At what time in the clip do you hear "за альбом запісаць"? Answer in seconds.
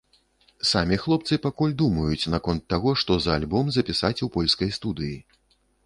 3.27-4.15